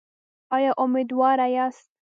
[0.55, 1.89] ایا امیدواره یاست؟